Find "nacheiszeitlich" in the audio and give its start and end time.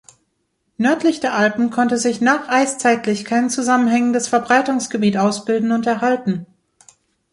2.21-3.23